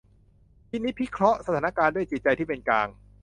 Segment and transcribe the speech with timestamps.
[0.69, 2.87] พินิจพิเคราะห์สถานการณ์ด้วยจิตใจที่เป็นกลาง